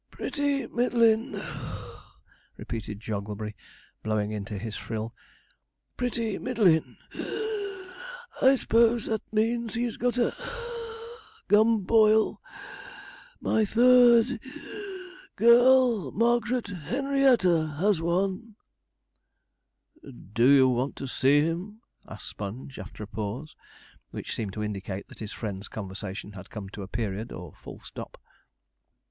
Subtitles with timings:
[0.09, 2.15] 'Pretty middlin' (puff),'
[2.57, 3.55] repeated Jogglebury,
[4.01, 5.13] blowing into his frill;
[5.95, 7.91] 'pretty middlin' (wheeze);
[8.41, 12.41] I s'pose that means he's got a (puff) gumboil.
[13.41, 18.55] My third (wheeze) girl, Margaret Henrietta has one.'
[20.33, 23.55] 'Do you want to see him?' asked Sponge, after a pause,
[24.09, 27.77] which seemed to indicate that his friend's conversation had come to a period, or full
[27.77, 28.19] stop.